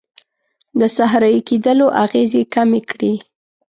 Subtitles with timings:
[0.79, 3.13] د صحرایې کیدلو اغیزې کمې کړي.